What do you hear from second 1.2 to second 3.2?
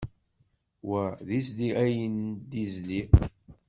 d izli ayen d izli.